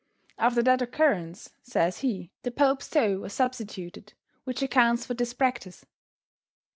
[0.39, 4.13] After that occurrence, says he, the Pope's toe was substituted,
[4.45, 5.85] which accounts for this practice.